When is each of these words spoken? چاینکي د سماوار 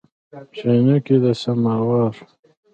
چاینکي 0.55 1.15
د 1.23 1.25
سماوار 1.41 2.15